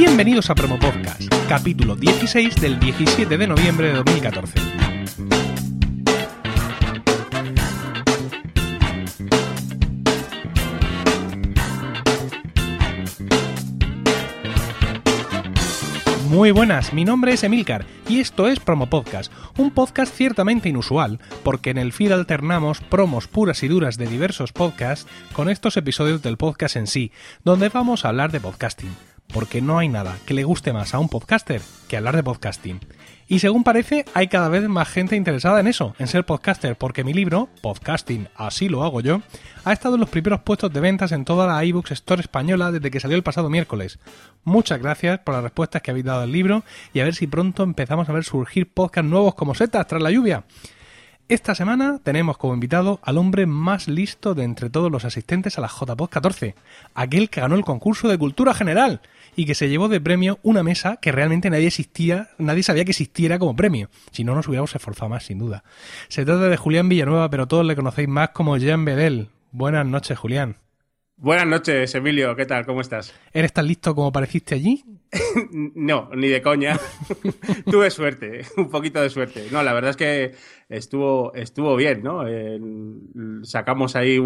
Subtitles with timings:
[0.00, 4.60] Bienvenidos a Promo Podcast, capítulo 16 del 17 de noviembre de 2014.
[16.28, 21.18] Muy buenas, mi nombre es Emilcar y esto es Promo Podcast, un podcast ciertamente inusual,
[21.42, 26.22] porque en el feed alternamos promos puras y duras de diversos podcasts con estos episodios
[26.22, 27.10] del podcast en sí,
[27.42, 28.94] donde vamos a hablar de podcasting,
[29.32, 32.80] porque no hay nada que le guste más a un podcaster que hablar de podcasting.
[33.30, 37.04] Y según parece, hay cada vez más gente interesada en eso, en ser podcaster, porque
[37.04, 39.20] mi libro, Podcasting, así lo hago yo,
[39.64, 42.90] ha estado en los primeros puestos de ventas en toda la iBooks Store española desde
[42.90, 43.98] que salió el pasado miércoles.
[44.44, 47.64] Muchas gracias por las respuestas que habéis dado al libro y a ver si pronto
[47.64, 50.44] empezamos a ver surgir podcasts nuevos como setas tras la lluvia.
[51.28, 55.60] Esta semana tenemos como invitado al hombre más listo de entre todos los asistentes a
[55.60, 56.54] la JPod 14,
[56.94, 59.02] aquel que ganó el concurso de cultura general
[59.38, 62.90] y que se llevó de premio una mesa que realmente nadie existía, nadie sabía que
[62.90, 63.88] existiera como premio.
[64.10, 65.62] Si no, nos hubiéramos esforzado más, sin duda.
[66.08, 69.28] Se trata de Julián Villanueva, pero todos le conocéis más como Jean Bedel.
[69.52, 70.56] Buenas noches, Julián.
[71.16, 72.34] Buenas noches, Emilio.
[72.34, 72.66] ¿Qué tal?
[72.66, 73.14] ¿Cómo estás?
[73.32, 74.84] ¿Eres tan listo como pareciste allí?
[75.52, 76.76] no, ni de coña.
[77.70, 79.46] Tuve suerte, un poquito de suerte.
[79.52, 80.34] No, la verdad es que
[80.68, 82.24] estuvo, estuvo bien, ¿no?
[83.44, 84.18] sacamos ahí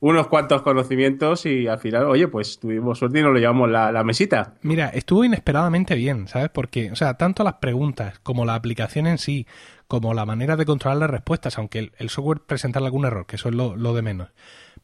[0.00, 4.02] unos cuantos conocimientos y al final, oye, pues tuvimos suerte y nos lo llevamos la,
[4.02, 4.54] mesita.
[4.62, 6.48] Mira, estuvo inesperadamente bien, ¿sabes?
[6.48, 9.46] Porque, o sea, tanto las preguntas como la aplicación en sí,
[9.86, 13.50] como la manera de controlar las respuestas, aunque el, software presentara algún error, que eso
[13.50, 14.30] es lo, de menos.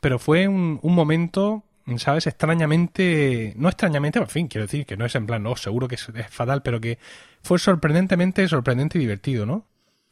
[0.00, 1.64] Pero fue un, un momento
[1.96, 2.26] ¿sabes?
[2.26, 5.94] Extrañamente, no extrañamente, en fin, quiero decir que no es en plan, no, seguro que
[5.94, 6.98] es, fatal, pero que
[7.42, 9.64] fue sorprendentemente sorprendente y divertido, ¿no?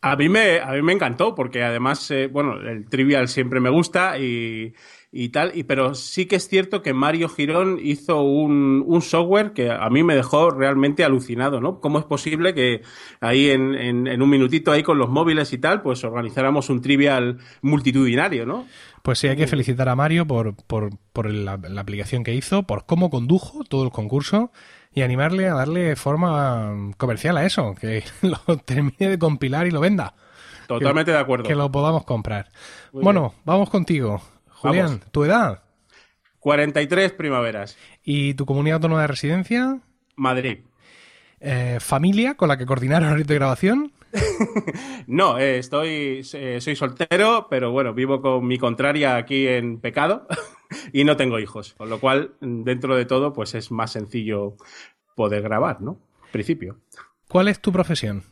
[0.06, 3.70] A mí me, a mí me encantó, porque además, eh, bueno, el trivial siempre me
[3.70, 4.74] gusta y,
[5.10, 9.54] y tal, y, pero sí que es cierto que Mario Girón hizo un, un, software
[9.54, 11.80] que a mí me dejó realmente alucinado, ¿no?
[11.80, 12.82] ¿Cómo es posible que
[13.22, 17.38] ahí en, en, un minutito ahí con los móviles y tal, pues organizáramos un trivial
[17.62, 18.66] multitudinario, ¿no?
[19.00, 22.64] Pues sí, hay que felicitar a Mario por, por, por la, la, aplicación que hizo,
[22.64, 24.52] por cómo condujo todo el concurso
[24.94, 29.80] y animarle a darle forma comercial a eso, que lo termine de compilar y lo
[29.80, 30.14] venda.
[30.68, 31.44] Totalmente de acuerdo.
[31.44, 32.48] Que lo podamos comprar.
[32.92, 33.42] Muy bueno, bien.
[33.44, 34.22] vamos contigo.
[34.48, 35.10] Julián, vamos.
[35.10, 35.62] ¿tu edad?
[36.38, 37.76] 43 primaveras.
[38.02, 39.80] ¿Y tu comunidad autónoma de residencia?
[40.16, 40.58] Madrid.
[41.40, 43.92] Eh, ¿Familia con la que coordinaron el de grabación?
[45.06, 50.26] no, eh, estoy, eh, soy soltero, pero bueno, vivo con mi contraria aquí en pecado
[50.92, 54.56] y no tengo hijos, con lo cual, dentro de todo, pues es más sencillo
[55.14, 55.98] poder grabar, ¿no?
[56.32, 56.78] Principio.
[57.28, 58.22] ¿Cuál es tu profesión?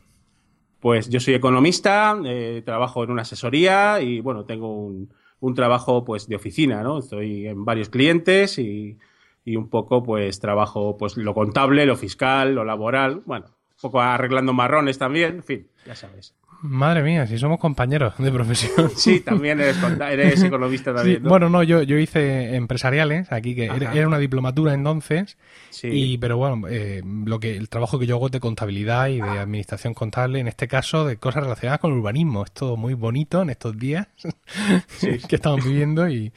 [0.79, 6.03] Pues yo soy economista, eh, trabajo en una asesoría y bueno, tengo un, un, trabajo
[6.03, 6.99] pues de oficina, ¿no?
[6.99, 8.97] Estoy en varios clientes y,
[9.45, 13.45] y un poco pues trabajo pues lo contable, lo fiscal, lo laboral, bueno,
[13.81, 16.35] poco arreglando marrones también, en fin, ya sabes.
[16.61, 18.91] Madre mía, si somos compañeros de profesión.
[18.95, 19.77] Sí, también eres,
[20.09, 21.17] eres economista también.
[21.17, 21.29] Sí, ¿no?
[21.29, 23.93] Bueno, no, yo, yo hice empresariales aquí, que Ajá.
[23.93, 25.37] era una diplomatura entonces,
[25.69, 25.87] sí.
[25.91, 29.19] y pero bueno, eh, lo que el trabajo que yo hago es de contabilidad y
[29.19, 32.43] de administración contable, en este caso de cosas relacionadas con el urbanismo.
[32.43, 34.07] Es todo muy bonito en estos días
[34.87, 35.19] sí.
[35.27, 36.31] que estamos viviendo y,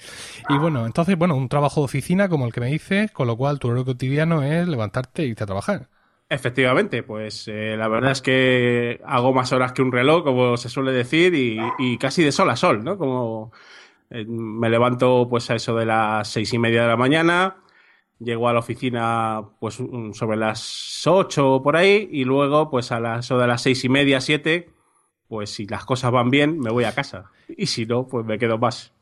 [0.48, 3.36] y bueno, entonces, bueno, un trabajo de oficina como el que me dices, con lo
[3.36, 5.88] cual tu horario cotidiano es levantarte e irte a trabajar.
[6.28, 10.68] Efectivamente, pues eh, la verdad es que hago más horas que un reloj, como se
[10.68, 12.98] suele decir, y, casi de sol a sol, ¿no?
[12.98, 13.52] Como
[14.10, 17.58] eh, me levanto pues a eso de las seis y media de la mañana,
[18.18, 19.76] llego a la oficina pues
[20.12, 24.20] sobre las ocho por ahí, y luego pues a las, de las seis y media,
[24.20, 24.70] siete,
[25.28, 27.30] pues si las cosas van bien, me voy a casa.
[27.56, 28.92] Y si no, pues me quedo más.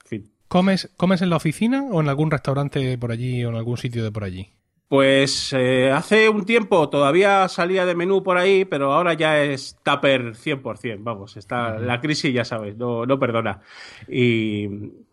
[0.49, 4.05] ¿Comes, ¿Comes en la oficina o en algún restaurante por allí o en algún sitio
[4.05, 4.51] de por allí?
[4.89, 9.78] Pues eh, hace un tiempo todavía salía de menú por ahí, pero ahora ya es
[9.83, 13.61] tupper 100%, vamos, está la crisis, ya sabes, no, no, perdona.
[14.08, 14.69] Y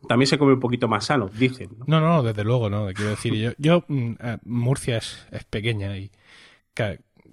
[0.07, 1.69] también se come un poquito más sano, dicen.
[1.87, 5.97] No, no, no desde luego, no, quiero decir, yo, yo eh, Murcia es, es, pequeña
[5.97, 6.11] y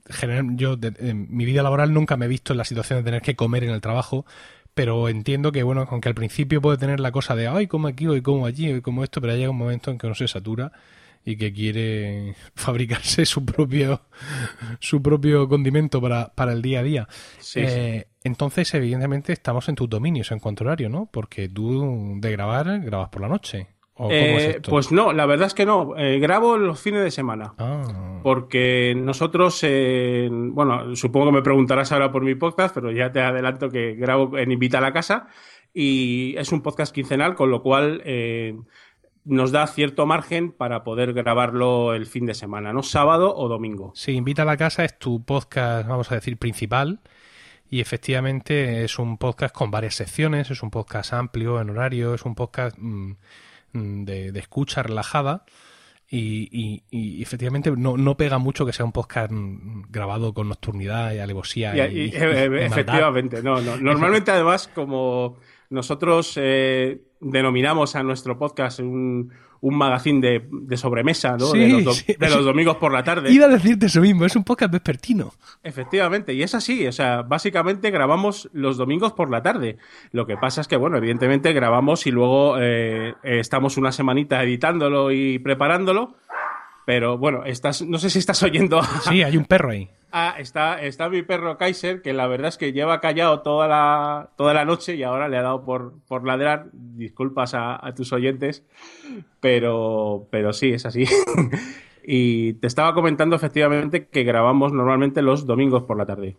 [0.08, 3.04] general, yo de, en mi vida laboral nunca me he visto en la situación de
[3.04, 4.26] tener que comer en el trabajo,
[4.74, 8.06] pero entiendo que, bueno, aunque al principio puede tener la cosa de, ay, como aquí,
[8.06, 10.70] hoy como allí, hoy como esto, pero llega un momento en que uno se satura
[11.24, 14.02] y que quiere fabricarse su propio
[14.80, 17.08] su propio condimento para, para el día a día.
[17.38, 18.14] Sí, eh, sí.
[18.24, 21.08] Entonces, evidentemente, estamos en tus dominios en cuanto horario, ¿no?
[21.10, 23.68] Porque tú de grabar, grabas por la noche.
[23.94, 24.70] ¿O eh, cómo es esto?
[24.70, 25.96] Pues no, la verdad es que no.
[25.96, 27.54] Eh, grabo los fines de semana.
[27.58, 28.20] Ah.
[28.22, 33.20] Porque nosotros, eh, bueno, supongo que me preguntarás ahora por mi podcast, pero ya te
[33.20, 35.26] adelanto que grabo en Invita a la Casa
[35.74, 38.56] y es un podcast quincenal, con lo cual eh,
[39.24, 42.82] nos da cierto margen para poder grabarlo el fin de semana, ¿no?
[42.82, 43.92] Sábado o domingo.
[43.94, 47.00] Sí, Invita a la Casa es tu podcast, vamos a decir, principal.
[47.70, 52.24] Y efectivamente es un podcast con varias secciones, es un podcast amplio en horario, es
[52.24, 53.12] un podcast mm,
[53.72, 55.44] mm, de, escucha relajada.
[56.10, 56.82] Y,
[57.20, 61.88] efectivamente no, pega mucho que sea un podcast mm, grabado con nocturnidad y alevosía.
[61.88, 63.76] Y, efectivamente, no, no.
[63.76, 65.36] Normalmente, además, como
[65.70, 71.52] nosotros eh, denominamos a nuestro podcast un, un magazine de, de sobremesa, ¿no?
[71.52, 73.32] de, los domingos por la tarde.
[73.32, 75.32] Iba a decirte eso mismo, es un podcast vespertino.
[75.62, 79.78] Efectivamente, y es así, o sea, básicamente grabamos los domingos por la tarde.
[80.12, 85.10] Lo que pasa es que, bueno, evidentemente grabamos y luego eh, estamos una semanita editándolo
[85.10, 86.16] y preparándolo,
[86.88, 88.80] pero bueno, estás, no sé si estás oyendo.
[89.06, 89.90] Sí, hay un perro ahí.
[90.10, 94.30] Ah, está, está mi perro Kaiser, que la verdad es que lleva callado toda la,
[94.38, 96.70] toda la noche y ahora le ha dado por, por ladrar.
[96.72, 98.64] Disculpas a, tus oyentes,
[99.40, 101.04] pero, pero sí, es así.
[102.06, 106.38] y te estaba comentando efectivamente que grabamos normalmente los domingos por la tarde.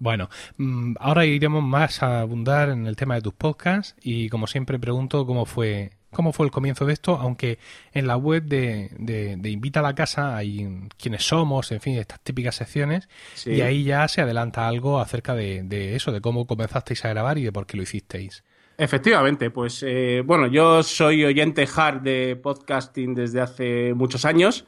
[0.00, 4.48] Bueno, mm, ahora iremos más a abundar en el tema de tus podcasts y como
[4.48, 7.58] siempre pregunto cómo fue cómo fue el comienzo de esto, aunque
[7.92, 12.20] en la web de, de, Invita a la Casa hay quiénes somos, en fin, estas
[12.20, 13.08] típicas secciones,
[13.44, 17.44] y ahí ya se adelanta algo acerca de, eso, de cómo comenzasteis a grabar y
[17.44, 18.44] de por qué lo hicisteis.
[18.76, 24.66] Efectivamente, pues eh, bueno, yo soy oyente hard de podcasting desde hace muchos años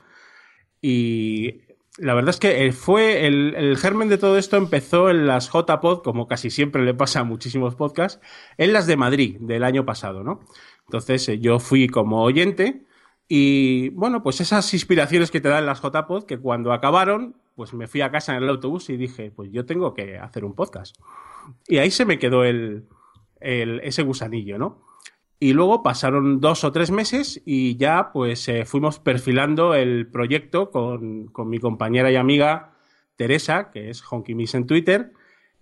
[0.83, 1.61] y
[1.97, 6.03] la verdad es que fue el, el, germen de todo esto empezó en las JPod,
[6.03, 8.21] como casi siempre le pasa a muchísimos podcasts,
[8.57, 10.41] en las de Madrid del año pasado, ¿no?
[10.91, 12.85] Entonces eh, yo fui como oyente
[13.29, 17.87] y bueno, pues esas inspiraciones que te dan las JPod, que cuando acabaron, pues me
[17.87, 20.97] fui a casa en el autobús y dije, pues yo tengo que hacer un podcast.
[21.69, 22.89] Y ahí se me quedó el,
[23.39, 24.83] ese gusanillo, ¿no?
[25.39, 30.73] Y luego pasaron dos o tres meses y ya pues eh, fuimos perfilando el proyecto
[30.73, 32.73] con, con, mi compañera y amiga
[33.15, 35.13] Teresa, que es Honky Miss en Twitter,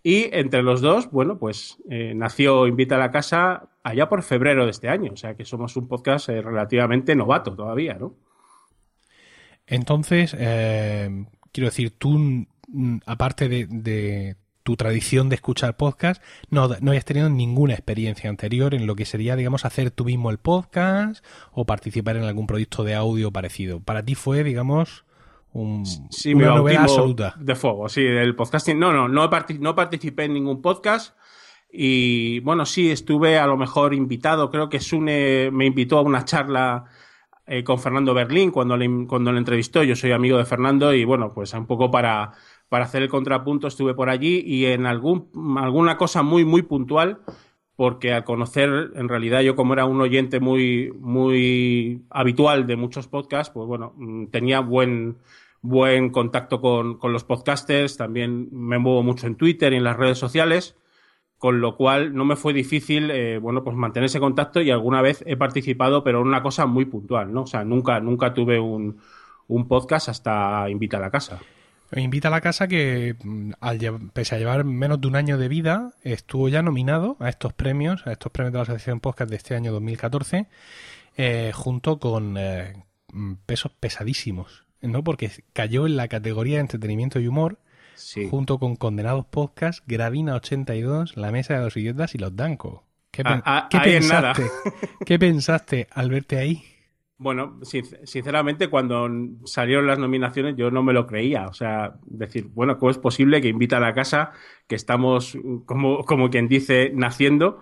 [0.03, 4.65] y entre los dos, bueno, pues eh, nació Invita a la Casa allá por febrero
[4.65, 5.13] de este año.
[5.13, 8.15] O sea que somos un podcast eh, relativamente novato todavía, ¿no?
[9.67, 12.47] Entonces, eh, quiero decir, tú,
[13.05, 18.87] aparte de, tu tradición de escuchar podcast, no, no hayas tenido ninguna experiencia anterior en
[18.87, 22.95] lo que sería, digamos, hacer tú mismo el podcast o participar en algún proyecto de
[22.95, 23.81] audio parecido.
[23.81, 25.05] Para ti fue, digamos,
[25.53, 27.35] un, sí, una absoluta.
[27.39, 28.79] De fuego, sí, del podcasting.
[28.79, 29.29] No, no, no,
[29.61, 31.17] no participé en ningún podcast.
[31.71, 36.25] Y bueno, sí, estuve a lo mejor invitado, creo que Sune me invitó a una
[36.25, 36.85] charla
[37.47, 39.83] eh, con Fernando Berlín cuando le, cuando le entrevistó.
[39.83, 42.33] Yo soy amigo de Fernando y bueno, pues un poco para,
[42.69, 47.21] para hacer el contrapunto estuve por allí y en algún, alguna cosa muy, muy puntual
[47.79, 53.07] porque al conocer, en realidad yo como era un oyente muy, muy habitual de muchos
[53.07, 55.19] podcasts, pues bueno, mm, tenía buen,
[55.63, 59.97] buen contacto con, con los podcasters, también me muevo mucho en Twitter y en las
[59.97, 60.75] redes sociales,
[61.39, 65.01] con lo cual no me fue difícil, eh, bueno, pues mantener ese contacto y alguna
[65.01, 67.43] vez he participado, pero en una cosa muy puntual, ¿no?
[67.43, 68.99] O sea, nunca, nunca tuve un,
[69.47, 71.39] un podcast hasta Invita a la Casa.
[71.97, 75.49] Invita a la casa que, mm, al, pese a llevar menos de un año de
[75.49, 79.37] vida, estuvo ya nominado a estos premios, a estos premios de la Asociación Podcast de
[79.37, 80.47] este año 2014,
[81.17, 85.03] eh, junto con eh, mm, pesos pesadísimos, ¿no?
[85.03, 87.59] Porque cayó en la categoría de entretenimiento y humor,
[88.31, 92.85] junto con Condenados Podcast, Gravina 82, La Mesa de los Idiotas y Los Danco.
[93.11, 94.45] ¿Qué, ah, ah, pensaste?
[95.05, 96.63] ¿Qué pensaste al verte ahí?
[97.21, 99.09] Bueno, sinceramente, cuando
[99.45, 101.49] salieron las nominaciones yo no me lo creía.
[101.49, 104.33] O sea, decir, bueno, ¿cómo es posible que invita a la casa,
[104.69, 107.61] que estamos, como, como quien dice, naciendo,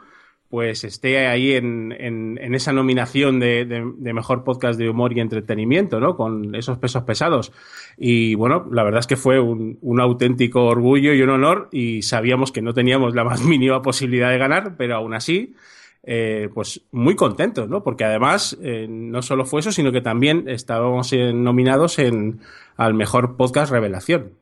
[0.50, 6.00] pues esté ahí en, en, esa nominación de, de, mejor podcast de humor y entretenimiento,
[6.00, 6.16] ¿no?
[6.16, 7.50] Con esos pesos pesados.
[7.96, 12.02] Y bueno, la verdad es que fue un, un auténtico orgullo y un honor y
[12.02, 15.54] sabíamos que no teníamos la más mínima posibilidad de ganar, pero aún así
[16.06, 17.82] eh, pues muy contentos, ¿no?
[17.82, 22.40] Porque además eh, no solo fue eso, sino que también estábamos nominados en
[22.76, 24.32] al mejor podcast revelación.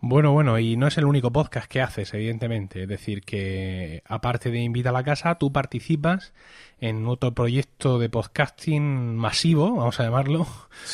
[0.00, 2.82] Bueno, bueno, y no es el único podcast que haces, evidentemente.
[2.82, 6.32] Es decir, que aparte de Invita a la Casa, tú participas
[6.80, 10.46] en otro proyecto de podcasting masivo, vamos a llamarlo,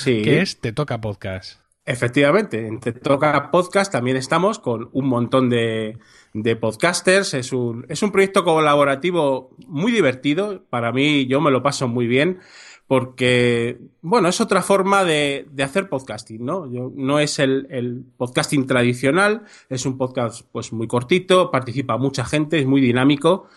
[0.05, 1.64] que es Te Toca Podcast.
[1.87, 5.99] Efectivamente, en Te Toca Podcast también estamos con un montón de,
[6.33, 7.35] de podcasters.
[7.35, 10.65] Es un, es un proyecto colaborativo muy divertido.
[10.71, 12.41] Para mí, yo me lo paso muy bien
[12.87, 16.71] porque, bueno, es otra forma de, de hacer podcasting, ¿no?
[16.73, 22.25] Yo, no es el, el, podcasting tradicional, es un podcast pues muy cortito, participa mucha
[22.25, 23.49] gente, es muy dinámico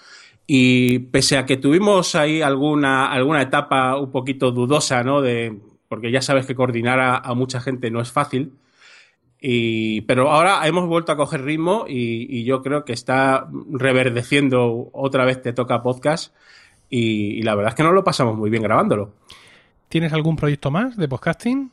[0.47, 5.21] Y pese a que tuvimos ahí alguna, alguna etapa un poquito dudosa, ¿no?
[5.21, 8.53] De, porque ya sabes que coordinar a, a mucha gente no es fácil.
[9.39, 14.89] Y, pero ahora hemos vuelto a coger ritmo y, y, yo creo que está reverdeciendo
[14.93, 16.35] otra vez Te Toca Podcast.
[16.89, 19.13] Y, y, la verdad es que nos lo pasamos muy bien grabándolo.
[19.89, 21.71] ¿Tienes algún proyecto más de podcasting?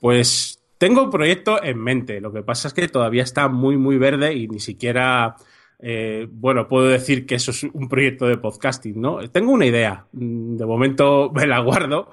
[0.00, 2.20] Pues tengo un proyecto en mente.
[2.20, 5.36] Lo que pasa es que todavía está muy, muy verde y ni siquiera
[5.84, 9.18] eh, bueno, puedo decir que eso es un proyecto de podcasting, ¿no?
[9.30, 12.08] Tengo una idea, mm, de momento me la guardo,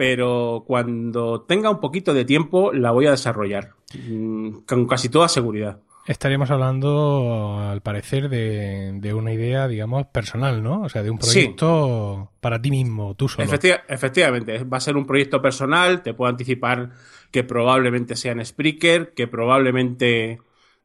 [0.00, 3.74] pero cuando tenga un poquito de tiempo la voy a desarrollar,
[4.08, 5.80] mm, con casi toda seguridad.
[6.06, 10.80] Estaríamos hablando, al parecer, de, de, una idea, digamos, personal, ¿no?
[10.80, 12.36] O sea, de un proyecto sí.
[12.40, 13.44] para ti mismo, tú solo.
[13.44, 16.92] Efecti efectivamente, va a ser un proyecto personal, te puedo anticipar
[17.30, 20.38] que probablemente sea en Spreaker, que probablemente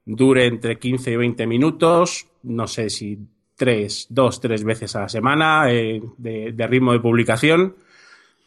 [0.04, 3.18] dure entre 15 y 20 minutos, no sé si
[3.56, 7.78] tres, dos, tres veces a la semana eh, de, de, ritmo de publicación.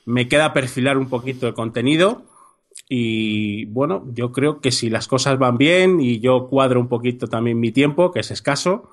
[0.08, 2.22] Me queda perfilar un poquito el contenido
[2.88, 7.26] y bueno, yo creo que si las cosas van bien y yo cuadro un poquito
[7.26, 8.88] también mi tiempo, que es escaso,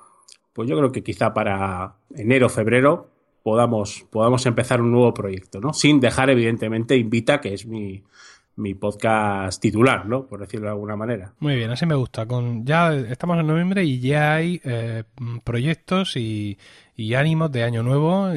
[0.52, 3.08] pues yo creo que quizá para enero, febrero
[3.42, 5.72] podamos, podamos empezar un nuevo proyecto, ¿no?
[5.72, 8.02] Sin dejar evidentemente Invita, que es mi,
[8.56, 10.26] mi podcast titular, ¿no?
[10.26, 11.32] Por decirlo de alguna manera.
[11.38, 12.26] Muy bien, así me gusta.
[12.26, 15.04] Con ya estamos en noviembre y ya hay eh,
[15.44, 16.58] proyectos y,
[16.96, 18.30] y, ánimos de año nuevo.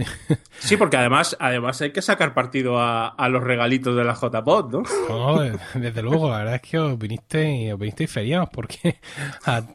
[0.59, 4.71] Sí, porque además, además hay que sacar partido a, a los regalitos de la JPod,
[4.71, 4.83] ¿no?
[5.09, 5.41] No,
[5.73, 8.99] desde luego, la verdad es que os viniste os viniste feriados porque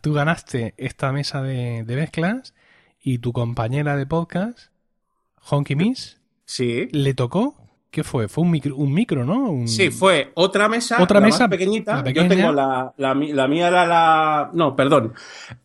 [0.02, 2.54] tú ganaste esta mesa de, de mezclas
[3.00, 4.70] y tu compañera de podcast,
[5.50, 6.88] Honky Miss, sí.
[6.92, 7.63] le tocó
[7.94, 8.26] ¿Qué fue?
[8.26, 9.50] Fue un micro, un micro ¿no?
[9.50, 9.68] Un...
[9.68, 11.00] Sí, fue otra mesa.
[11.00, 12.02] Otra la mesa más pequeñita.
[12.10, 14.50] Yo tengo la, la, la, mía era la.
[14.52, 15.12] No, perdón.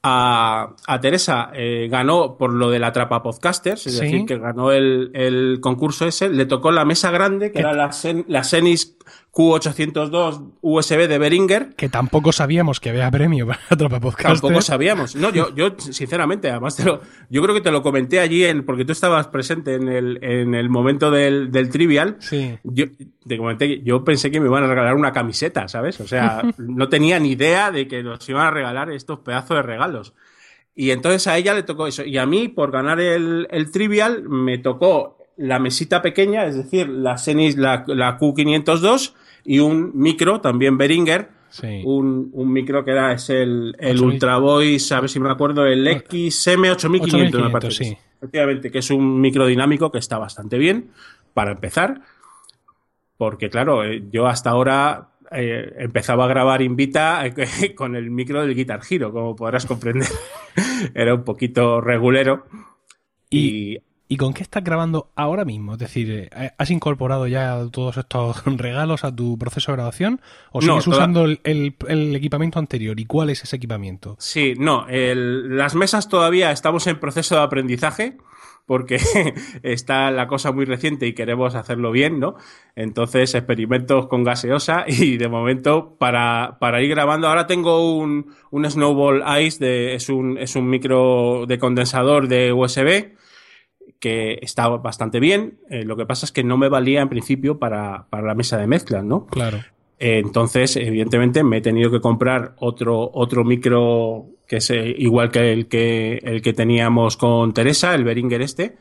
[0.04, 4.02] A, a Teresa eh, ganó por lo de la Trapa Podcasters, es ¿Sí?
[4.02, 6.30] decir, que ganó el, el, concurso ese.
[6.30, 8.96] Le tocó la mesa grande, que era la, Sen, la Senis
[9.32, 11.76] Q802 USB de Beringer.
[11.76, 14.42] Que tampoco sabíamos que había premio para Trapa Podcasters.
[14.42, 15.16] Tampoco sabíamos.
[15.16, 18.66] No, yo, yo sinceramente, además, te lo, yo creo que te lo comenté allí, en,
[18.66, 22.18] porque tú estabas presente en el, en el momento del, del trivial.
[22.20, 22.58] Sí.
[22.64, 22.86] Yo
[23.28, 26.00] te comenté, yo pensé que me iban a regalar una camiseta, ¿sabes?
[26.00, 29.64] O sea, no tenía ni idea de que nos iban a regalar estos pedazos de
[29.64, 30.14] regalos.
[30.76, 32.04] Y entonces a ella le tocó eso.
[32.04, 36.90] Y a mí, por ganar el, el trivial, me tocó la mesita pequeña, es decir,
[36.90, 41.29] la Senis, la, la Q502 y un micro, también Beringer.
[41.50, 41.81] Sí.
[41.84, 45.65] Un, un, micro que era es el, el Ultra Voice, a ver si me acuerdo,
[45.65, 47.84] el XM8500, me parece.
[47.84, 47.98] Sí.
[48.17, 50.91] Efectivamente, que es un micro dinámico que está bastante bien
[51.34, 52.01] para empezar.
[53.17, 58.41] Porque, claro, eh, yo hasta ahora eh, empezaba a grabar Invita eh, con el micro
[58.41, 60.08] del Guitar Hero, como podrás comprender.
[60.93, 62.46] Era un poquito regulero.
[63.29, 63.81] Y, y,
[64.12, 65.74] ¿Y, con qué estás grabando ahora mismo?
[65.74, 70.22] Es decir, ¿has incorporado ya todos estos regalos a tu proceso de grabación?
[70.51, 73.00] ¿O sigues no, usando el, el, el, equipamiento anterior?
[73.00, 74.16] ¿Y cuál es ese equipamiento?
[74.20, 74.88] Sí, no.
[74.88, 78.18] El, las mesas todavía estamos en proceso de aprendizaje
[78.70, 79.00] porque
[79.63, 82.36] está la cosa muy reciente y queremos hacerlo bien, ¿no?
[82.75, 88.70] Entonces, experimentos con gaseosa y de momento para, para ir grabando, ahora tengo un, un
[88.70, 93.18] Snowball Ice, de, es, un, es un micro de condensador de USB
[94.00, 97.60] que está bastante bien, eh, lo que pasa es que no me valía en principio
[97.60, 99.27] para, para la mesa de mezclas, ¿no?
[99.27, 99.60] Claro.
[100.00, 105.29] Eh, entonces, evidentemente, me he tenido que comprar otro, otro micro que es eh, igual
[105.29, 108.77] que el que, el que teníamos con Teresa, el Beringer este,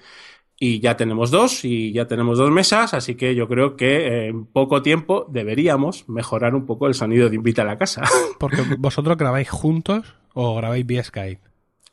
[0.59, 4.47] y ya tenemos dos, y ya tenemos dos mesas, así que yo creo que en
[4.47, 8.03] poco tiempo deberíamos mejorar un poco el sonido de Invita a la Casa.
[8.39, 11.43] Porque vosotros grabáis juntos o grabáis vía Skype?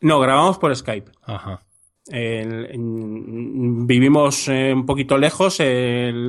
[0.01, 1.12] No, grabamos por Skype.
[1.24, 1.62] Ajá.
[3.88, 5.68] Vivimos eh, un poquito lejos en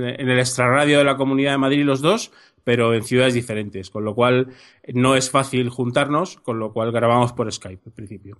[0.04, 2.32] el extrarradio de la Comunidad de Madrid los dos,
[2.64, 4.48] pero en ciudades diferentes, con lo cual
[4.92, 8.38] no es fácil juntarnos, con lo cual grabamos por Skype al principio.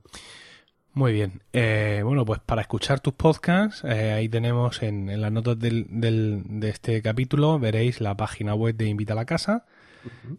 [0.95, 1.43] Muy bien.
[1.53, 5.87] Eh, bueno, pues para escuchar tus podcasts, eh, ahí tenemos en, en las notas del,
[5.91, 9.67] del, de este capítulo, veréis la página web de Invita a la Casa,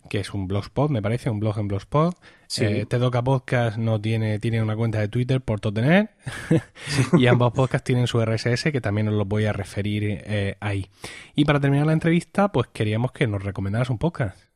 [0.09, 2.17] que es un blogspot, me parece, un blog en blogspot.
[2.47, 2.65] Sí.
[2.65, 6.11] Eh, Te Toca Podcast no tiene, tiene una cuenta de Twitter por tener
[7.17, 10.89] y ambos podcasts tienen su RSS que también os lo voy a referir eh, ahí.
[11.35, 14.47] Y para terminar la entrevista, pues queríamos que nos recomendaras un podcast.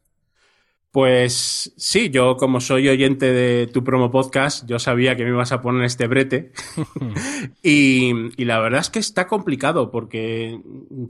[0.91, 5.53] Pues sí, yo como soy oyente de tu promo podcast, yo sabía que me ibas
[5.53, 6.51] a poner este brete.
[7.63, 10.59] y, y, la verdad es que está complicado porque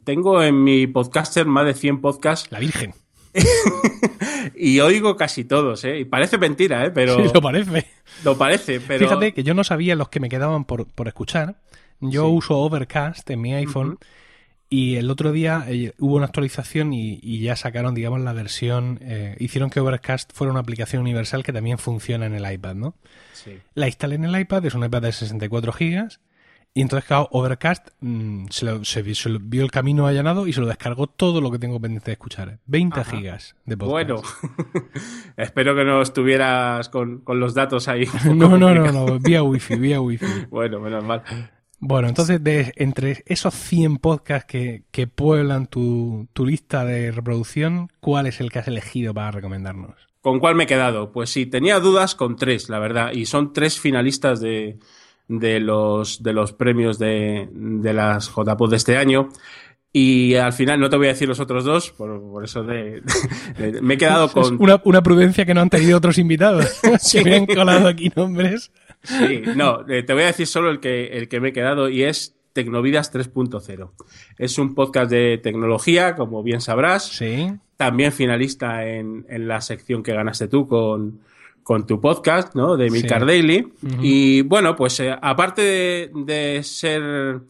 [0.04, 2.52] tengo en mi podcaster más de 100 podcasts.
[2.52, 2.94] La Virgen.
[4.56, 6.00] y oigo casi todos, ¿eh?
[6.00, 6.92] Y parece mentira, ¿eh?
[6.92, 7.16] Pero...
[7.16, 7.86] Sí, lo parece.
[8.24, 9.08] Lo parece, pero...
[9.08, 11.56] Fíjate que yo no sabía los que me quedaban por, por escuchar.
[12.00, 13.98] Yo uso Overcast en mi iPhone.
[14.74, 19.00] Y el otro día eh, hubo una actualización y, ya sacaron, digamos, la versión.
[19.02, 22.96] Eh, hicieron que Overcast fuera una aplicación universal que también funciona en el iPad, ¿no?
[23.34, 23.60] Sí.
[23.74, 26.10] La instalé en el iPad, es un iPad de 64 GB.
[26.74, 30.68] Y entonces, claro, Overcast mm, se, lo, se, vio el camino allanado y se lo
[30.68, 32.60] descargó todo lo que tengo pendiente de escuchar.
[32.66, 33.92] 20 gigas de podcast.
[33.92, 34.22] Bueno,
[35.38, 38.06] espero que no estuvieras con, con los datos ahí.
[38.26, 40.26] no, no, no, no, vía wifi, vía wifi.
[40.50, 41.24] bueno, menos mal.
[41.80, 47.90] Bueno, entonces, de, entre esos 100 podcasts que, que pueblan tu, tu, lista de reproducción,
[48.00, 49.96] ¿cuál es el que has elegido para recomendarnos?
[50.22, 51.12] ¿Con cuál me he quedado?
[51.12, 54.78] Pues sí, tenía dudas con tres, la verdad, y son tres finalistas de,
[55.40, 59.30] de, los, de los premios de, de las JPod de este año.
[59.94, 63.02] Y al final no te voy a decir los otros dos, por, por eso de,
[63.82, 64.62] me he quedado con...
[64.62, 66.66] Una, una, prudencia que no han tenido otros invitados.
[67.00, 68.72] Se me han colado aquí nombres.
[69.04, 71.90] Sí, no, eh, te voy a decir solo el que, el que me he quedado
[71.90, 73.92] y es Tecnovidas 3.0.
[74.38, 77.08] Es un podcast de tecnología, como bien sabrás.
[77.08, 77.52] Sí.
[77.76, 81.22] También finalista en, en la sección que ganaste tú con,
[81.64, 82.78] con tu podcast, ¿no?
[82.78, 83.72] De Milcar Daily.
[84.02, 87.42] Y bueno, pues eh, aparte de, de, ser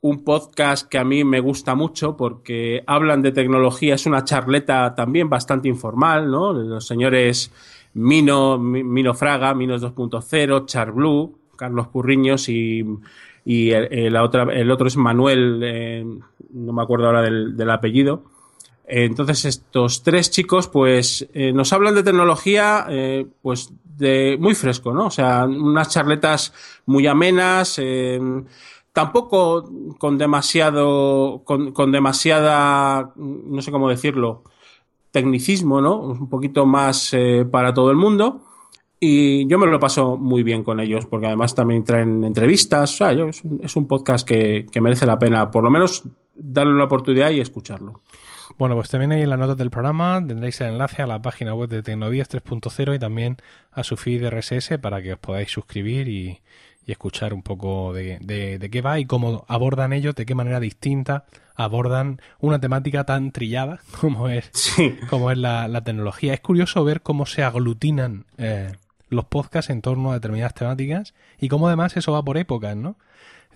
[0.00, 4.94] un podcast que a mí me gusta mucho porque hablan de tecnología, es una charleta
[4.94, 6.52] también bastante informal, ¿no?
[6.52, 7.50] Los señores
[7.94, 12.84] Mino, Mino Fraga, Minos 2.0, Char Blue, Carlos Purriños y,
[13.44, 16.06] y el, la otra, el otro es Manuel, eh,
[16.50, 18.24] no me acuerdo ahora del, del apellido.
[18.90, 24.94] Entonces estos tres chicos pues eh, nos hablan de tecnología eh, pues de muy fresco,
[24.94, 25.06] ¿no?
[25.06, 26.54] O sea, unas charletas
[26.86, 28.18] muy amenas, eh,
[28.94, 34.44] tampoco con demasiado, con, demasiada, no sé cómo decirlo,
[35.10, 35.98] tecnicismo, ¿no?
[35.98, 37.14] Un poquito más
[37.50, 38.44] para todo el mundo.
[39.00, 42.94] Y yo me lo paso muy bien con ellos, porque además también traen entrevistas.
[42.94, 45.70] O sea, yo, es, un, es, un, podcast que, que, merece la pena, por lo
[45.70, 46.04] menos,
[46.34, 48.00] darle una oportunidad y escucharlo.
[48.58, 51.54] Bueno, pues también ahí en las notas del programa tendréis el enlace a la página
[51.54, 53.36] web de Tecnovías 3.0 y también
[53.70, 56.40] a su feed RSS para que os podáis suscribir y,
[56.84, 60.34] y escuchar un poco de, de, de, qué va y cómo abordan ellos, de qué
[60.34, 64.96] manera distinta abordan una temática tan trillada como es, sí.
[65.08, 66.34] como es la, la, tecnología.
[66.34, 68.72] Es curioso ver cómo se aglutinan eh,
[69.08, 72.96] los podcasts en torno a determinadas temáticas y cómo además eso va por épocas, ¿no?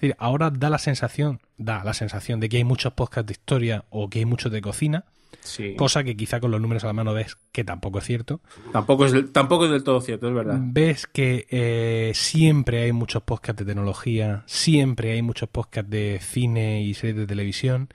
[0.03, 3.85] Decir, ahora da la sensación, da la sensación de que hay muchos podcasts de historia
[3.89, 5.05] o que hay muchos de cocina,
[5.41, 5.75] Sí.
[5.77, 8.41] Cosa que quizá con los números a la mano ves que tampoco es cierto.
[8.73, 10.59] Tampoco es, tampoco es del todo cierto, es verdad.
[10.61, 16.83] Ves que eh, siempre hay muchos podcasts de tecnología, siempre hay muchos podcasts de cine
[16.83, 17.89] y series de televisión.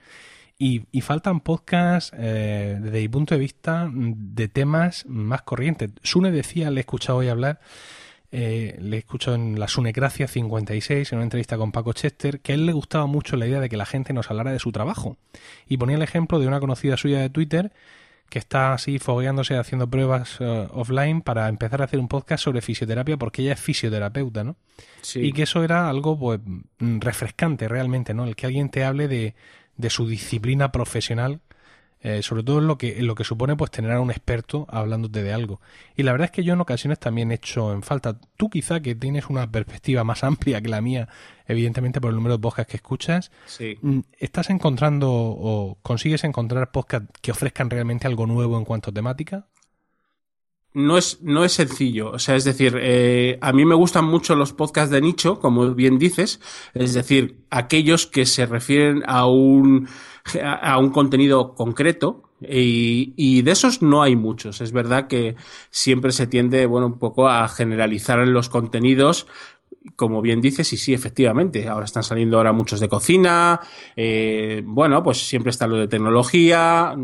[0.60, 5.92] Y, y faltan podcasts, eh, desde mi punto de vista, de temas más corrientes.
[6.02, 7.60] Sune decía, le he escuchado hoy hablar,
[8.30, 12.52] eh, le he escuchado en la Sunecracia 56, en una entrevista con Paco Chester, que
[12.52, 14.70] a él le gustaba mucho la idea de que la gente nos hablara de su
[14.72, 15.16] trabajo.
[15.66, 17.72] Y ponía el ejemplo de una conocida suya de Twitter
[18.28, 22.60] que está así fogueándose haciendo pruebas uh, offline para empezar a hacer un podcast sobre
[22.60, 24.56] fisioterapia porque ella es fisioterapeuta, ¿no?
[25.00, 25.20] Sí.
[25.20, 26.40] Y que eso era algo pues
[26.78, 28.24] refrescante realmente, ¿no?
[28.24, 29.34] El que alguien te hable de,
[29.76, 31.40] de su disciplina profesional
[32.00, 34.66] eh, sobre todo en lo que en lo que supone pues tener a un experto
[34.68, 35.60] hablándote de algo.
[35.96, 38.18] Y la verdad es que yo en ocasiones también he hecho en falta.
[38.36, 41.08] Tú quizá que tienes una perspectiva más amplia que la mía
[41.46, 43.78] evidentemente por el número de podcasts que escuchas sí.
[44.18, 49.46] estás encontrando o consigues encontrar podcasts que ofrezcan realmente algo nuevo en cuanto a temática
[50.74, 52.10] no es, no es sencillo.
[52.12, 55.74] O sea, es decir, eh, a mí me gustan mucho los podcasts de nicho, como
[55.74, 56.40] bien dices,
[56.74, 59.88] es decir, aquellos que se refieren a un,
[60.42, 62.24] a un contenido concreto.
[62.40, 64.60] Y, y, de esos no hay muchos.
[64.60, 65.34] Es verdad que
[65.70, 69.26] siempre se tiende, bueno, un poco a generalizar en los contenidos
[69.96, 73.60] como bien dices, y sí, efectivamente, ahora están saliendo ahora muchos de cocina,
[73.96, 76.94] eh, bueno, pues siempre está lo de tecnología,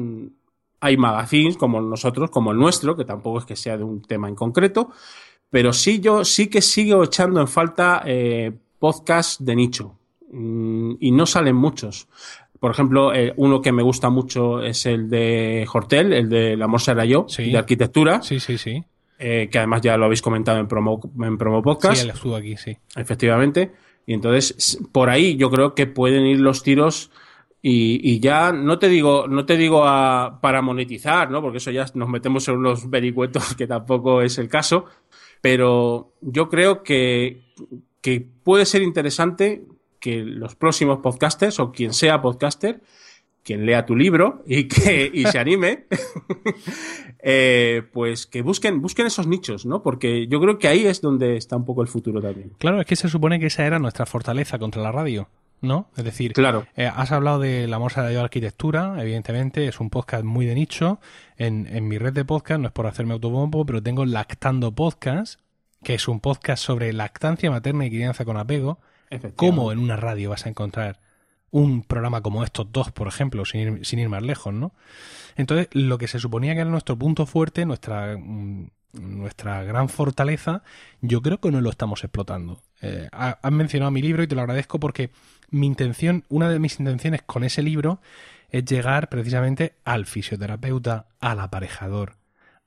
[0.85, 4.29] hay magazines como nosotros, como el nuestro, que tampoco es que sea de un tema
[4.29, 4.90] en concreto,
[5.49, 9.97] pero sí yo sí que sigo echando en falta eh, podcasts de nicho
[10.31, 12.07] mm, y no salen muchos.
[12.61, 16.66] Por ejemplo, eh, uno que me gusta mucho es el de Hortel, el de La
[16.66, 17.51] Morsa era yo, sí.
[17.51, 18.20] de arquitectura.
[18.20, 18.85] Sí, sí, sí.
[19.18, 21.97] Eh, que además ya lo habéis comentado en promo, en promo podcast.
[21.97, 22.77] Sí, él estuvo aquí, sí.
[22.94, 23.73] Efectivamente.
[24.05, 27.11] Y entonces, por ahí yo creo que pueden ir los tiros
[27.66, 31.40] y, ya no te digo, no te digo a, para monetizar, ¿no?
[31.40, 34.85] Porque eso ya nos metemos en unos vericuetos que tampoco es el caso.
[35.40, 37.42] Pero yo creo que,
[38.03, 39.64] que puede ser interesante
[39.98, 42.83] que los próximos podcasters o quien sea podcaster
[43.42, 45.87] quien lea tu libro y que y se anime,
[47.22, 49.83] eh, pues que busquen, busquen esos nichos, ¿no?
[49.83, 52.53] Porque yo creo que ahí es donde está un poco el futuro también.
[52.59, 55.29] Claro, es que se supone que esa era nuestra fortaleza contra la radio.
[55.64, 55.90] ¿No?
[55.96, 56.66] Es decir, claro.
[56.77, 60.55] Eh, has hablado de La Morsa de la Arquitectura, evidentemente, es un podcast muy de
[60.55, 61.00] nicho.
[61.37, 65.40] En, en mi red de podcast, no es por hacerme autobombo, pero tengo Lactando Podcast,
[65.83, 68.79] que es un podcast sobre lactancia materna y crianza con apego.
[69.37, 71.00] ¿Cómo en una radio vas a encontrar
[71.50, 74.74] un programa como estos dos, por ejemplo, sin ir, sin ir más lejos, ¿no?
[75.37, 80.62] Entonces, lo que se suponía que era nuestro punto fuerte, nuestra, mm, nuestra gran fortaleza,
[81.00, 82.61] yo creo que no lo estamos explotando.
[82.83, 85.11] Eh, has mencionado mi libro y te lo agradezco porque
[85.54, 88.00] mi intención, una de mis intenciones con ese libro
[88.50, 92.16] es llegar precisamente al fisioterapeuta, al aparejador,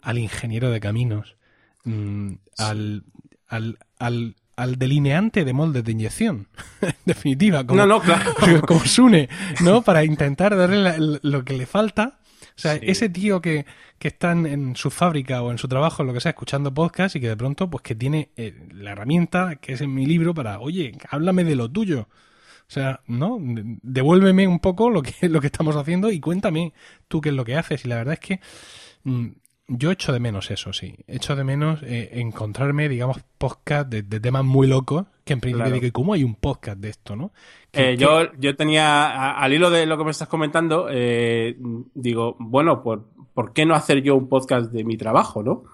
[0.01, 1.35] al ingeniero de caminos,
[1.83, 3.03] mm, al,
[3.47, 6.47] al, al, al delineante de moldes de inyección,
[6.81, 8.33] en definitiva, como, no, no, claro.
[8.67, 9.29] como Sune,
[9.61, 9.81] ¿no?
[9.81, 12.19] Para intentar darle lo que le falta.
[12.41, 13.65] O sea, ese tío que,
[13.99, 17.21] que está en, su fábrica o en su trabajo, lo que sea, escuchando podcast y
[17.21, 20.59] que de pronto, pues que tiene eh, la herramienta que es en mi libro para,
[20.59, 22.07] oye, háblame de lo tuyo.
[22.69, 23.37] O sea, ¿no?
[23.39, 26.73] Devuélveme un poco lo que, lo que estamos haciendo y cuéntame
[27.07, 27.85] tú qué es lo que haces.
[27.85, 28.39] Y la verdad es que
[29.03, 29.27] mm,
[29.69, 30.95] yo echo de menos eso, sí.
[31.07, 35.85] Echo de menos eh, encontrarme, digamos, podcast de, temas muy locos, que en principio digo,
[35.85, 37.31] ¿y cómo hay un podcast de esto, no?
[37.73, 41.57] Eh, yo, yo tenía, al hilo de lo que me estás comentando, eh,
[41.93, 45.65] digo, bueno, ¿por, ¿por qué no hacer yo un podcast de mi trabajo, no?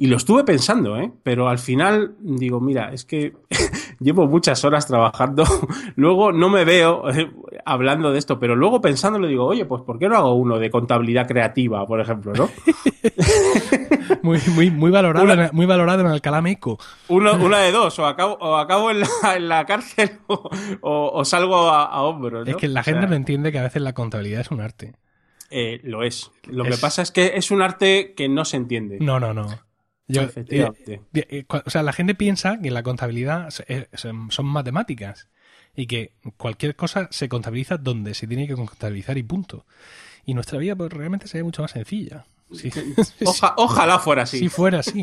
[0.00, 1.10] Y lo estuve pensando, ¿eh?
[1.24, 3.34] Pero al final digo, mira, es que
[3.98, 5.42] llevo muchas horas trabajando,
[5.96, 7.28] luego no me veo eh,
[7.64, 10.60] hablando de esto, pero luego pensando le digo, oye, pues ¿por qué no hago uno
[10.60, 12.48] de contabilidad creativa, por ejemplo, no?
[14.22, 16.78] muy, muy, muy valorado, en, muy valorado en Alcalá Meco.
[17.08, 20.12] Uno, una de dos, o acabo, o acabo en, la, en la cárcel
[20.80, 22.46] o, salgo a, a hombros.
[22.46, 24.94] Es que la gente no entiende que a veces la contabilidad es un arte.
[25.50, 26.30] Eh, lo es.
[26.46, 28.98] Lo que pasa es que es un arte que no se entiende.
[29.00, 29.48] No, no, no.
[30.08, 35.28] Eh, eh, o sea, la gente piensa que la contabilidad eh, son matemáticas
[35.76, 39.66] y que cualquier cosa se contabiliza donde se tiene que contabilizar y punto.
[40.24, 42.24] Y nuestra vida pues, realmente sería mucho más sencilla.
[43.56, 44.38] ojalá fuera así.
[44.40, 45.02] Si fuera así.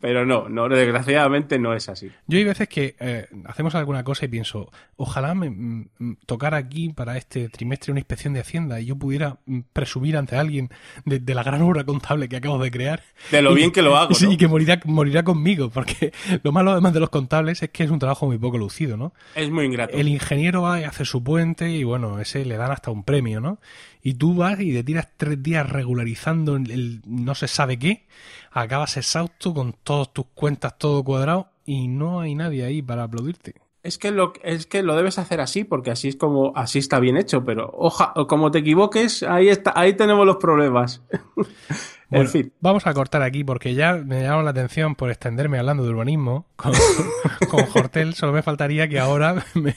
[0.00, 2.10] Pero no, no, desgraciadamente no es así.
[2.26, 6.90] Yo hay veces que eh, hacemos alguna cosa y pienso, ojalá me mm, tocara aquí
[6.90, 10.70] para este trimestre una inspección de Hacienda y yo pudiera mm, presumir ante alguien
[11.04, 13.02] de, la gran obra contable que acabo de crear.
[13.30, 14.14] De lo bien que lo hago.
[14.24, 17.82] Sí, y que morirá, morirá conmigo, porque lo malo además de los contables es que
[17.82, 19.12] es un trabajo muy poco lucido, ¿no?
[19.34, 19.96] Es muy ingrato.
[19.96, 23.40] El ingeniero va y hace su puente y bueno, ese le dan hasta un premio,
[23.40, 23.58] ¿no?
[24.02, 28.06] Y tú vas y te tiras tres días regularizando el no se sabe qué,
[28.52, 33.54] acabas exhausto con todas tus cuentas todo cuadrado y no hay nadie ahí para aplaudirte.
[33.84, 37.00] Es que lo, es que lo debes hacer así, porque así es como, así está
[37.00, 41.02] bien hecho, pero oja, como te equivoques, ahí está, ahí tenemos los problemas.
[42.10, 42.52] en fin.
[42.60, 46.46] Vamos a cortar aquí porque ya me llama la atención por extenderme hablando de urbanismo
[46.56, 46.72] con,
[47.50, 48.14] con Hortel.
[48.14, 49.74] Solo me faltaría que ahora me,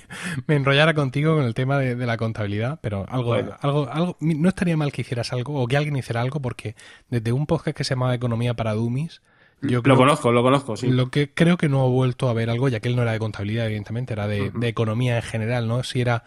[0.47, 4.93] enrollara contigo con el tema de, la contabilidad, pero algo, algo, algo, no estaría mal
[4.93, 6.75] que hicieras algo o que alguien hiciera algo porque
[7.09, 9.21] desde un podcast que se llamaba Economía para Dummies,
[9.61, 10.87] yo lo conozco, lo conozco, sí.
[10.87, 13.13] Lo que creo que no he vuelto a ver algo, ya que él no era
[13.13, 15.83] de contabilidad, evidentemente, era de, de, economía en general, ¿no?
[15.83, 16.23] Si era,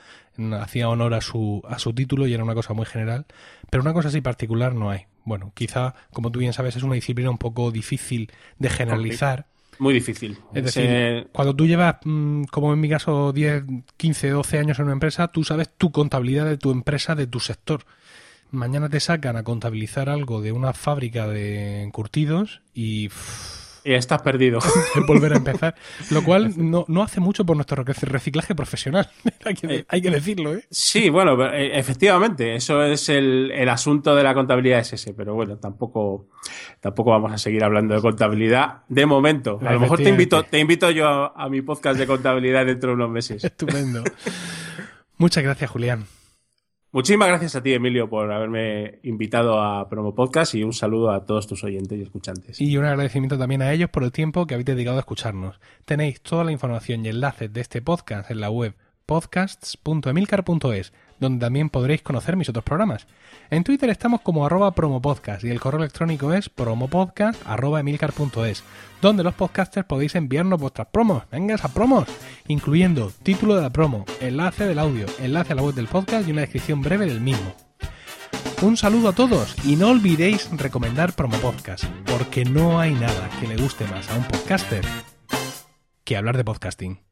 [0.61, 3.27] hacía honor a su, a su título y era una cosa muy general,
[3.71, 6.95] pero una cosa así particular no hay bueno, quizá, como tú bien sabes, es una
[6.95, 9.47] disciplina un poco difícil de generalizar.
[9.79, 10.39] Muy difícil.
[10.53, 13.65] Es decir, cuando tú llevas, mm, como en mi caso, 10,
[13.97, 17.41] 15, 12 años en una empresa, tú sabes tu contabilidad de tu empresa, de tu
[17.41, 17.85] sector.
[18.51, 23.11] Mañana te sacan a contabilizar algo de una fábrica de encurtidos y...
[23.83, 24.59] Y estás perdido.
[25.07, 25.75] volver a empezar.
[26.11, 29.09] Lo cual no, no hace mucho por nuestro reciclaje profesional.
[29.45, 30.65] hay, que, eh, hay, que, decirlo, ¿eh?
[30.71, 35.35] Sí, bueno, eh, efectivamente, eso es el, el, asunto de la contabilidad es ese, pero
[35.35, 36.27] bueno, tampoco,
[36.81, 39.59] tampoco vamos a seguir hablando de contabilidad de momento.
[39.65, 42.91] A lo mejor te invito, te invito yo a, a mi podcast de contabilidad dentro
[42.91, 43.43] de unos meses.
[43.43, 44.05] Estupendo.
[45.17, 46.05] Muchas gracias, Julián.
[46.93, 51.25] Muchísimas gracias a ti, Emilio, por haberme invitado a Promo Podcast y un saludo a
[51.25, 52.61] todos tus oyentes y escuchantes.
[52.61, 55.61] Y un agradecimiento también a ellos por el tiempo que habéis dedicado a escucharnos.
[55.85, 58.75] Tenéis toda la información y enlaces de este podcast en la web
[59.07, 63.07] podcasts.emilcar.es, donde también podréis conocer mis otros programas.
[63.51, 68.65] En Twitter estamos como arroba promopodcast y el correo electrónico es promopodcast.emilcar.es,
[69.01, 72.09] donde los podcasters podéis enviarnos vuestras promos, venga a promos,
[72.49, 76.33] incluyendo título de la promo, enlace del audio, enlace a la web del podcast y
[76.33, 77.55] una descripción breve del mismo.
[78.63, 83.49] Un saludo a todos y no olvidéis recomendar Promo Podcast, porque no hay nada que
[83.49, 84.85] le guste más a un podcaster
[86.05, 87.10] que hablar de podcasting.